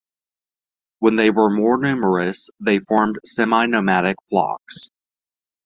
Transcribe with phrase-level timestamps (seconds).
[0.97, 4.89] When they were more numerous they formed semi-nomadic flocks.